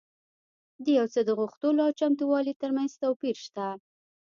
د 0.83 0.85
يو 0.97 1.05
څه 1.13 1.19
د 1.27 1.29
غوښتلو 1.39 1.79
او 1.87 1.91
چمتووالي 1.99 2.53
ترمنځ 2.61 2.91
توپير 3.03 3.35
شته. 3.45 3.67